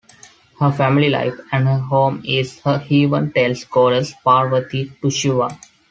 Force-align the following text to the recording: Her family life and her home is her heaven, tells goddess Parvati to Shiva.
Her 0.59 0.71
family 0.71 1.09
life 1.11 1.35
and 1.51 1.67
her 1.67 1.77
home 1.77 2.23
is 2.25 2.57
her 2.61 2.79
heaven, 2.79 3.31
tells 3.33 3.65
goddess 3.65 4.15
Parvati 4.23 4.91
to 4.99 5.11
Shiva. 5.11 5.59